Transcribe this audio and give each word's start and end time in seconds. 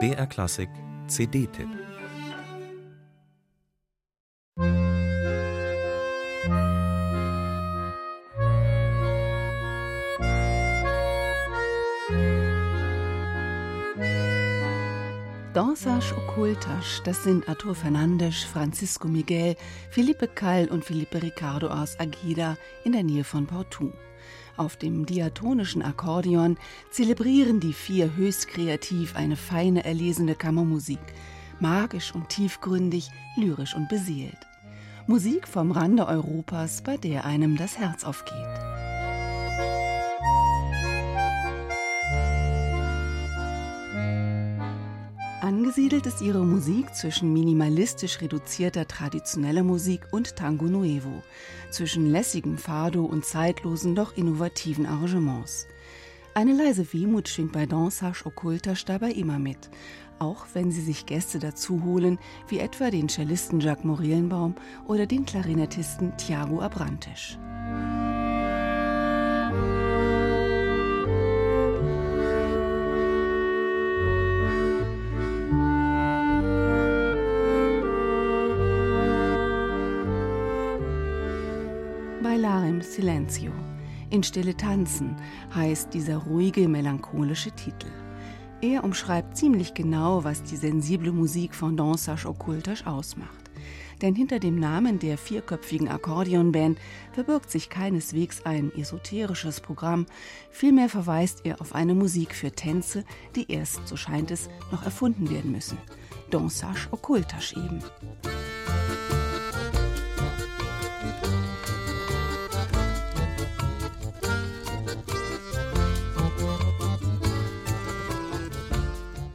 BR 0.00 0.26
Klassik 0.26 0.68
CD-Tipp 1.06 1.68
Dansage 15.52 16.16
Occultage, 16.16 17.00
das 17.04 17.22
sind 17.22 17.48
Artur 17.48 17.76
Fernandes, 17.76 18.42
Francisco 18.42 19.06
Miguel, 19.06 19.54
Felipe 19.90 20.26
Kall 20.26 20.66
und 20.66 20.84
Felipe 20.84 21.22
Ricardo 21.22 21.68
aus 21.68 22.00
Agida 22.00 22.56
in 22.82 22.90
der 22.90 23.04
Nähe 23.04 23.22
von 23.22 23.46
Porto. 23.46 23.92
Auf 24.56 24.76
dem 24.76 25.04
diatonischen 25.04 25.82
Akkordeon 25.82 26.56
zelebrieren 26.90 27.58
die 27.58 27.72
vier 27.72 28.14
höchst 28.14 28.48
kreativ 28.48 29.16
eine 29.16 29.36
feine 29.36 29.84
erlesene 29.84 30.36
Kammermusik, 30.36 31.00
magisch 31.58 32.14
und 32.14 32.28
tiefgründig, 32.28 33.10
lyrisch 33.36 33.74
und 33.74 33.88
beseelt. 33.88 34.38
Musik 35.06 35.48
vom 35.48 35.72
Rande 35.72 36.06
Europas, 36.06 36.82
bei 36.82 36.96
der 36.96 37.24
einem 37.24 37.56
das 37.56 37.78
Herz 37.78 38.04
aufgeht. 38.04 38.73
Angesiedelt 45.64 46.04
ist 46.04 46.20
ihre 46.20 46.44
Musik 46.44 46.94
zwischen 46.94 47.32
minimalistisch 47.32 48.20
reduzierter 48.20 48.86
traditioneller 48.86 49.62
Musik 49.62 50.02
und 50.10 50.36
Tango 50.36 50.66
Nuevo, 50.66 51.22
zwischen 51.70 52.12
lässigem 52.12 52.58
Fado 52.58 53.06
und 53.06 53.24
zeitlosen, 53.24 53.94
doch 53.94 54.14
innovativen 54.14 54.84
Arrangements. 54.84 55.66
Eine 56.34 56.52
leise 56.52 56.92
Wehmut 56.92 57.30
schwingt 57.30 57.52
bei 57.52 57.64
Dansage 57.64 58.26
Occultage 58.26 58.84
dabei 58.84 59.12
immer 59.12 59.38
mit, 59.38 59.70
auch 60.18 60.44
wenn 60.52 60.70
sie 60.70 60.82
sich 60.82 61.06
Gäste 61.06 61.38
dazu 61.38 61.82
holen, 61.82 62.18
wie 62.48 62.58
etwa 62.58 62.90
den 62.90 63.08
Cellisten 63.08 63.58
Jacques 63.58 63.86
Morellenbaum 63.86 64.56
oder 64.86 65.06
den 65.06 65.24
Klarinettisten 65.24 66.14
Thiago 66.18 66.60
Abrantes. 66.60 67.38
Bailar 82.34 82.82
Silencio. 82.82 83.52
In 84.10 84.24
Stille 84.24 84.56
tanzen 84.56 85.14
heißt 85.54 85.94
dieser 85.94 86.16
ruhige, 86.16 86.66
melancholische 86.66 87.52
Titel. 87.52 87.86
Er 88.60 88.82
umschreibt 88.82 89.36
ziemlich 89.36 89.72
genau, 89.72 90.24
was 90.24 90.42
die 90.42 90.56
sensible 90.56 91.12
Musik 91.12 91.54
von 91.54 91.76
Dansage 91.76 92.26
Occultage 92.28 92.88
ausmacht. 92.88 93.38
Denn 94.02 94.16
hinter 94.16 94.40
dem 94.40 94.58
Namen 94.58 94.98
der 94.98 95.16
vierköpfigen 95.16 95.86
Akkordeonband 95.86 96.80
verbirgt 97.12 97.52
sich 97.52 97.70
keineswegs 97.70 98.44
ein 98.44 98.72
esoterisches 98.76 99.60
Programm, 99.60 100.06
vielmehr 100.50 100.88
verweist 100.88 101.42
er 101.44 101.60
auf 101.60 101.72
eine 101.72 101.94
Musik 101.94 102.34
für 102.34 102.50
Tänze, 102.50 103.04
die 103.36 103.48
erst, 103.52 103.86
so 103.86 103.94
scheint 103.96 104.32
es, 104.32 104.48
noch 104.72 104.84
erfunden 104.84 105.30
werden 105.30 105.52
müssen. 105.52 105.78
Dansage 106.30 106.88
Occultage 106.90 107.54
eben. 107.54 107.78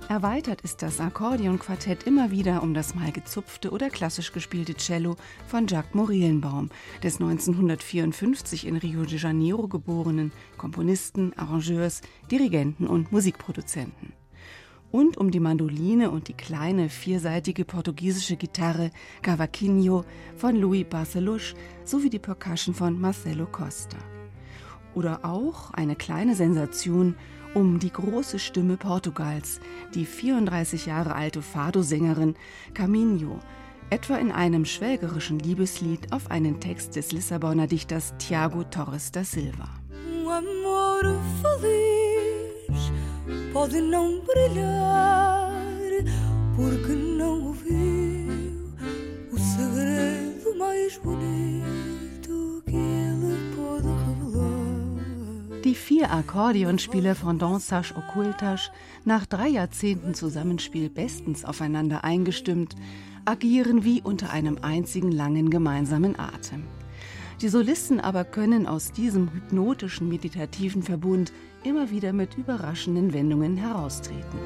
Erweitert 0.09 0.61
ist 0.61 0.81
das 0.81 0.99
Akkordeonquartett 0.99 2.07
immer 2.07 2.31
wieder 2.31 2.63
um 2.63 2.73
das 2.73 2.95
mal 2.95 3.11
gezupfte 3.11 3.69
oder 3.69 3.91
klassisch 3.91 4.33
gespielte 4.33 4.73
Cello 4.73 5.17
von 5.45 5.67
Jacques 5.67 5.93
Morellenbaum, 5.93 6.69
des 7.03 7.21
1954 7.21 8.65
in 8.65 8.77
Rio 8.77 9.05
de 9.05 9.19
Janeiro 9.19 9.67
geborenen 9.67 10.31
Komponisten, 10.57 11.33
Arrangeurs, 11.37 12.01
Dirigenten 12.31 12.87
und 12.87 13.11
Musikproduzenten. 13.11 14.13
Und 14.89 15.15
um 15.17 15.29
die 15.29 15.39
Mandoline 15.39 16.09
und 16.09 16.27
die 16.27 16.33
kleine 16.33 16.89
vierseitige 16.89 17.63
portugiesische 17.63 18.35
Gitarre 18.35 18.89
Cavaquinho 19.21 20.05
von 20.35 20.55
Louis 20.55 20.87
Barcelos 20.89 21.53
sowie 21.85 22.09
die 22.09 22.17
Percussion 22.17 22.73
von 22.73 22.99
Marcelo 22.99 23.45
Costa. 23.45 23.99
Oder 24.95 25.19
auch 25.23 25.71
eine 25.71 25.95
kleine 25.95 26.35
Sensation 26.35 27.15
um 27.53 27.79
die 27.79 27.91
große 27.91 28.39
Stimme 28.39 28.77
Portugals, 28.77 29.59
die 29.93 30.05
34 30.05 30.85
Jahre 30.85 31.15
alte 31.15 31.41
Fado-Sängerin 31.41 32.35
Caminho, 32.73 33.39
etwa 33.89 34.17
in 34.17 34.31
einem 34.31 34.65
schwelgerischen 34.65 35.39
Liebeslied 35.39 36.11
auf 36.13 36.29
einen 36.29 36.59
Text 36.59 36.95
des 36.95 37.11
Lissabonner 37.11 37.67
Dichters 37.67 38.13
Tiago 38.17 38.63
Torres 38.63 39.11
da 39.11 39.23
Silva. 39.23 39.69
Um 39.91 40.27
amor 40.29 41.19
feliz 41.41 42.91
pode 43.51 43.81
não 43.81 44.21
brilhar 44.21 45.49
porque 46.55 46.93
não 46.93 47.47
ouviu 47.47 48.27
o 49.31 49.39
segredo 49.39 50.57
mais 50.57 50.97
bonito 50.97 51.28
Die 55.65 55.75
vier 55.75 56.13
Akkordeonspieler 56.13 57.15
von 57.15 57.37
Dansage 57.37 57.93
Occultage, 57.97 58.71
nach 59.03 59.25
drei 59.25 59.49
Jahrzehnten 59.49 60.13
Zusammenspiel 60.13 60.89
bestens 60.89 61.43
aufeinander 61.43 62.05
eingestimmt, 62.05 62.75
agieren 63.25 63.83
wie 63.83 64.01
unter 64.01 64.31
einem 64.31 64.59
einzigen 64.61 65.11
langen 65.11 65.49
gemeinsamen 65.49 66.17
Atem. 66.17 66.63
Die 67.41 67.49
Solisten 67.49 67.99
aber 67.99 68.23
können 68.23 68.67
aus 68.67 68.93
diesem 68.93 69.33
hypnotischen 69.33 70.07
meditativen 70.07 70.81
Verbund 70.81 71.33
immer 71.63 71.91
wieder 71.91 72.13
mit 72.13 72.37
überraschenden 72.37 73.11
Wendungen 73.11 73.57
heraustreten. 73.57 74.39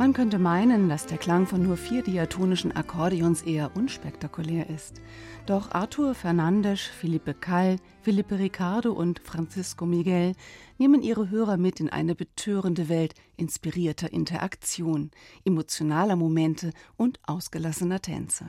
Man 0.00 0.14
könnte 0.14 0.38
meinen, 0.38 0.88
dass 0.88 1.04
der 1.04 1.18
Klang 1.18 1.46
von 1.46 1.62
nur 1.62 1.76
vier 1.76 2.02
diatonischen 2.02 2.72
Akkordeons 2.72 3.42
eher 3.42 3.76
unspektakulär 3.76 4.70
ist. 4.70 5.02
Doch 5.44 5.72
Arthur 5.72 6.14
Fernandes, 6.14 6.80
Felipe 6.80 7.34
Kall, 7.34 7.76
Felipe 8.00 8.38
Ricardo 8.38 8.94
und 8.94 9.20
Francisco 9.20 9.84
Miguel 9.84 10.32
nehmen 10.78 11.02
ihre 11.02 11.28
Hörer 11.28 11.58
mit 11.58 11.80
in 11.80 11.90
eine 11.90 12.14
betörende 12.14 12.88
Welt 12.88 13.12
inspirierter 13.36 14.10
Interaktion, 14.10 15.10
emotionaler 15.44 16.16
Momente 16.16 16.72
und 16.96 17.20
ausgelassener 17.26 18.00
Tänze. 18.00 18.48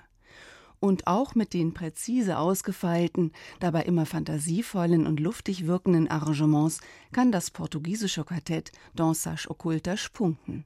Und 0.82 1.06
auch 1.06 1.36
mit 1.36 1.54
den 1.54 1.76
präzise 1.76 2.40
ausgefeilten, 2.40 3.32
dabei 3.60 3.84
immer 3.84 4.08
fantasievollen 4.08 5.06
und 5.06 5.20
luftig 5.20 5.68
wirkenden 5.68 6.10
Arrangements 6.10 6.82
kann 7.12 7.32
das 7.32 7.52
portugiesische 7.52 8.24
Quartett 8.24 8.72
Dansage 8.96 9.48
Occultas 9.48 10.10
punkten. 10.10 10.66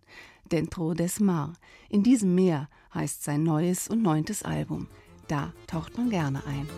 Dentro 0.49 0.93
des 0.93 1.19
Mar. 1.19 1.53
In 1.89 2.01
diesem 2.01 2.33
Meer 2.33 2.69
heißt 2.93 3.25
sein 3.25 3.43
neues 3.43 3.89
und 3.89 4.01
neuntes 4.03 4.41
Album. 4.43 4.87
Da 5.27 5.51
taucht 5.67 5.97
man 5.97 6.09
gerne 6.09 6.41
ein. 6.45 6.69